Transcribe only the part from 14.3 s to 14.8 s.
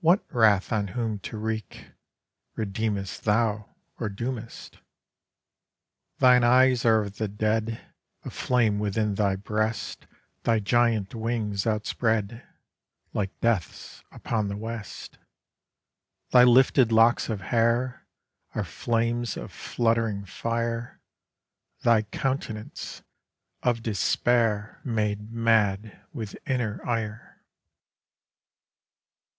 the